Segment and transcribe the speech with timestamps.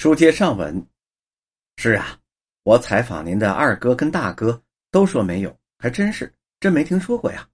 [0.00, 0.86] 书接上文，
[1.76, 2.16] 是啊，
[2.62, 4.58] 我采访您的二哥跟大哥
[4.90, 7.46] 都说没有，还真是，真没听说过呀。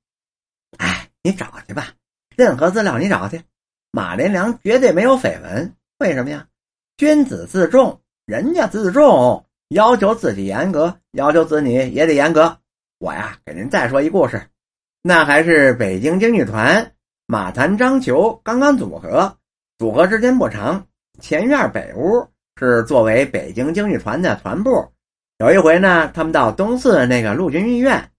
[0.79, 1.89] 哎，你找去吧，
[2.37, 3.43] 任何资料你找去，
[3.91, 5.75] 马连良绝对没有绯闻。
[5.99, 6.47] 为什么呀？
[6.97, 12.57] 君子自重，人家自重，要求自己严格，要求子女也得严格。
[12.99, 14.41] 我呀，给您再说一故事，
[15.03, 16.95] 那还是北京京剧团
[17.27, 19.37] 马谭张球刚刚组合，
[19.79, 20.87] 组合时间不长，
[21.19, 22.25] 前院北屋。
[22.59, 24.91] 是作为北京京剧团的团部，
[25.39, 28.11] 有一回呢，他们到东四那个陆军医院，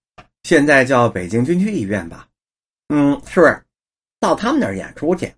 [0.43, 2.27] 现在叫北京军区医院吧？
[2.89, 3.59] 嗯，是，
[4.19, 5.33] 到他们那儿演出去，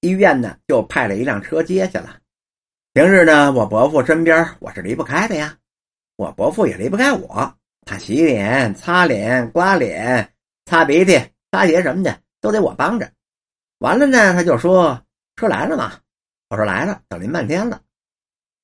[0.00, 2.18] 医院呢就派了一辆车接去了。
[2.92, 5.56] 平日呢，我伯父身边我是离不开的呀，
[6.16, 7.54] 我伯父也离不开我。
[7.86, 10.30] 他洗脸、擦脸、刮脸、
[10.66, 11.18] 擦鼻涕、
[11.50, 13.10] 擦鞋什么的都得我帮着。
[13.78, 15.02] 完了呢，他就说
[15.36, 15.94] ：“车来了吗？”
[16.48, 17.80] 我说：“来了，等您半天了。”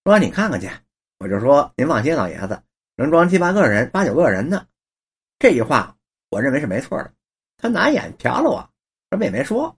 [0.04, 0.68] 说你看看去，
[1.18, 2.62] 我就说您放心，老爷子
[2.96, 4.66] 能装七八个人、八九个人呢。
[5.38, 5.94] 这句话
[6.30, 7.12] 我认为是没错的。
[7.58, 8.70] 他拿眼瞟了我，
[9.10, 9.76] 什么也没说。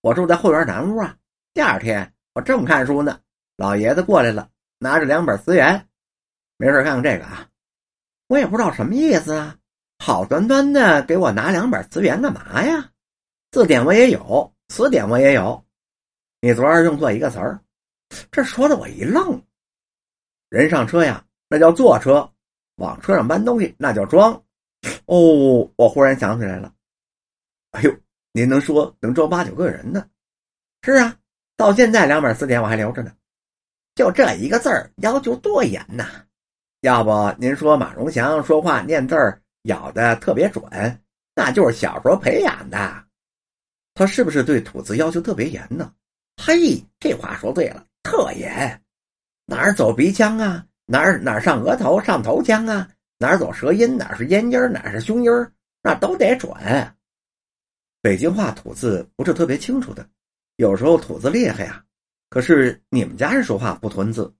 [0.00, 1.16] 我住在后院南屋啊。
[1.52, 3.18] 第二天我正看书呢，
[3.56, 5.88] 老爷子过来了，拿着两本词源，
[6.56, 7.48] 没事看看这个啊。
[8.28, 9.56] 我也不知道什么意思啊，
[9.98, 12.92] 好端端的给我拿两本词源干嘛呀？
[13.50, 15.64] 字典我也有，词典我也有。
[16.40, 17.60] 你昨儿用错一个词儿，
[18.30, 19.42] 这说的我一愣。
[20.48, 22.26] 人上车呀，那叫坐车；
[22.76, 24.32] 往车上搬东西，那叫装。
[25.06, 26.72] 哦，我忽然想起来了。
[27.72, 27.94] 哎呦，
[28.32, 30.06] 您能说能装八九个人呢？
[30.82, 31.16] 是啊，
[31.56, 33.12] 到现在两本词典我还留着呢。
[33.94, 36.06] 就这一个字儿，要求多严呐！
[36.82, 40.64] 要不您说马荣祥说话念字儿咬的特别准，
[41.34, 43.04] 那就是小时候培养的。
[43.94, 45.92] 他是不是对吐字要求特别严呢？
[46.40, 48.80] 嘿，这话说对了，特严。
[49.50, 50.66] 哪儿走鼻腔啊？
[50.84, 52.86] 哪儿哪儿上额头上头腔啊？
[53.16, 53.96] 哪儿走舌音？
[53.96, 54.60] 哪儿是咽音？
[54.70, 55.30] 哪儿是胸音？
[55.82, 56.52] 那都得准。
[58.02, 60.06] 北京话吐字不是特别清楚的，
[60.56, 61.82] 有时候吐字厉害呀。
[62.28, 64.30] 可是你们家人说话不吞字，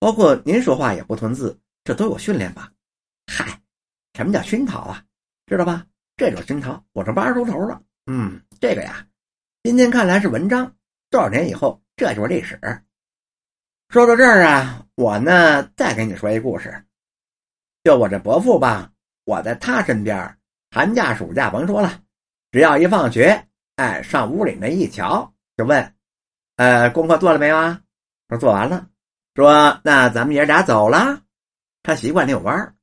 [0.00, 2.72] 包括您说话也不吞字，这都有训练吧？
[3.28, 3.62] 嗨，
[4.14, 5.04] 什么叫熏陶啊？
[5.46, 5.86] 知道吧？
[6.16, 7.80] 这种熏陶，我这八十出头了。
[8.06, 9.06] 嗯，这个呀，
[9.62, 10.74] 今天看来是文章，
[11.08, 12.58] 多少年以后，这就是历史。
[13.90, 16.72] 说到这儿啊，我呢再给你说一故事。
[17.82, 18.88] 就我这伯父吧，
[19.24, 20.38] 我在他身边，
[20.70, 22.00] 寒假暑假甭说了，
[22.52, 25.92] 只要一放学，哎，上屋里那一瞧，就问
[26.54, 27.80] ：“呃，功课做了没有啊？”
[28.30, 28.86] 说做完了。
[29.34, 31.22] 说那咱们爷俩走了。
[31.82, 32.76] 他习惯遛弯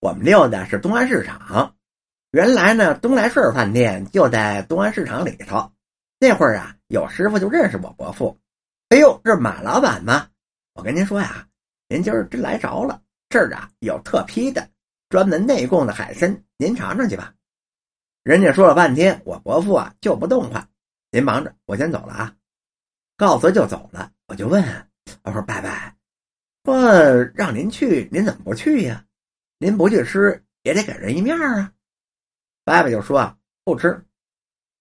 [0.00, 1.74] 我们遛的是东安市场。
[2.30, 5.70] 原来呢，东来顺饭店就在东安市场里头。
[6.18, 8.38] 那会儿啊，有师傅就认识我伯父。
[8.88, 10.26] 哎呦，这马老板吗？
[10.78, 11.44] 我跟您说呀，
[11.88, 13.02] 您今儿真来着了。
[13.28, 14.70] 这儿啊有特批的，
[15.08, 17.34] 专门内供的海参，您尝尝去吧。
[18.22, 20.68] 人家说了半天，我伯父啊就不动话。
[21.10, 22.32] 您忙着，我先走了啊。
[23.16, 24.12] 告辞就走了。
[24.28, 24.62] 我就问，
[25.24, 25.96] 我说拜拜，
[26.64, 26.80] 说
[27.34, 29.04] 让您去，您怎么不去呀？
[29.58, 31.72] 您不去吃也得给人一面啊。
[32.64, 34.00] 伯伯就说啊，不吃。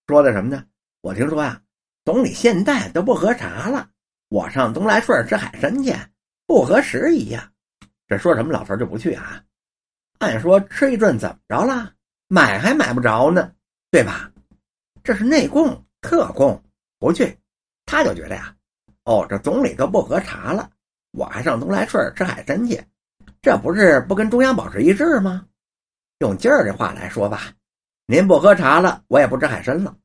[0.06, 0.64] 说的什么呢？
[1.02, 1.60] 我听说啊，
[2.06, 3.90] 总理现在都不喝茶了。
[4.30, 5.96] 我上东来顺吃海参去，
[6.46, 7.50] 不合时宜呀。
[8.08, 9.42] 这说什么老头就不去啊？
[10.20, 11.94] 按说吃一顿怎么着了？
[12.28, 13.54] 买还买不着呢，
[13.90, 14.30] 对吧？
[15.04, 16.62] 这是内供特供，
[17.00, 17.38] 不去
[17.86, 18.54] 他就觉得呀，
[19.06, 20.70] 哦，这总理都不喝茶了，
[21.12, 22.84] 我还上东来顺吃海参去，
[23.42, 25.46] 这不是不跟中央保持一致吗？
[26.20, 27.54] 用今儿这话来说吧，
[28.06, 29.96] 您不喝茶了，我也不吃海参了。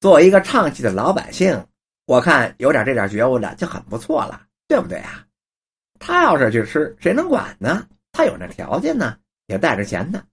[0.00, 1.66] 作为一个唱戏的老百姓。
[2.08, 5.26] 我看有点这点觉悟的就很不错了，对不对啊？
[6.00, 7.86] 他要是去吃，谁能管呢？
[8.12, 10.24] 他有那条件呢，也带着钱呢，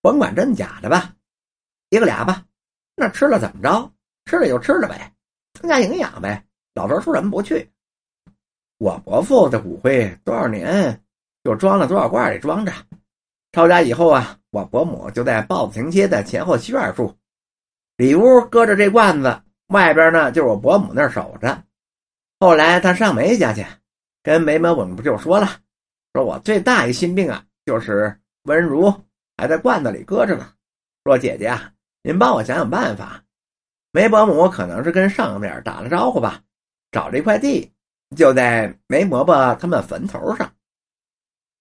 [0.00, 1.12] 甭管真假的吧，
[1.90, 2.44] 一个俩吧。
[2.94, 3.90] 那吃了怎么着？
[4.26, 5.12] 吃了就吃了呗，
[5.54, 6.40] 增加营养呗。
[6.72, 7.68] 老头说什么不去？
[8.78, 11.02] 我伯父的骨灰多少年
[11.42, 12.72] 就装了多少罐里装着。
[13.50, 17.12] 抄家以后啊，我伯母就在豹子亭街的前后西院住，
[17.96, 19.40] 里屋搁着这罐子。
[19.68, 21.62] 外边呢，就是我伯母那儿守着。
[22.38, 23.64] 后来他上梅家去，
[24.22, 25.48] 跟梅伯母不就说了，
[26.12, 28.92] 说我最大一心病啊，就是温如
[29.36, 30.52] 还在罐子里搁着呢。
[31.04, 31.72] 说姐姐啊，
[32.02, 33.22] 您帮我想想办法。
[33.92, 36.42] 梅伯母可能是跟上面打了招呼吧，
[36.90, 37.72] 找了一块地，
[38.16, 40.52] 就在梅伯伯他们坟头上。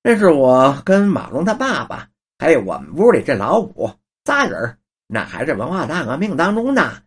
[0.01, 2.09] 这是我跟马龙他爸爸，
[2.39, 3.89] 还有我们屋里这老五
[4.25, 4.77] 仨人，
[5.07, 7.01] 那还是文化大革命当中呢。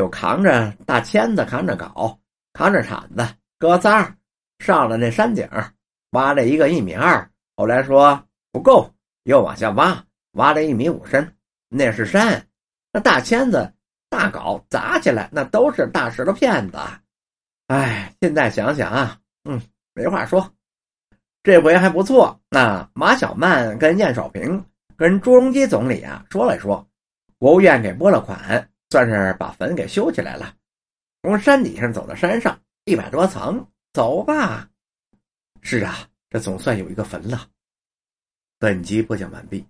[0.00, 2.16] 就扛着大签子，扛着镐，
[2.54, 3.22] 扛着铲子，
[3.58, 4.16] 哥仨
[4.58, 5.46] 上了那山顶，
[6.12, 8.18] 挖了一个一米二，后来说
[8.50, 8.90] 不够，
[9.24, 10.02] 又往下挖，
[10.32, 11.34] 挖了一米五深，
[11.68, 12.42] 那是山。
[12.90, 13.70] 那大签子、
[14.08, 16.78] 大镐砸起来，那都是大石头片子。
[17.66, 19.60] 哎，现在想想啊，嗯，
[19.92, 20.50] 没话说。
[21.42, 22.40] 这回还不错。
[22.48, 24.64] 那马小曼跟燕少平
[24.96, 26.88] 跟朱镕基总理啊说了说，
[27.36, 30.54] 国务院给拨了款，算是把坟给修起来了。
[31.22, 34.68] 从山底下走到山上，一百多层，走吧。
[35.62, 37.48] 是啊，这总算有一个坟了。
[38.58, 39.64] 本集播讲完毕。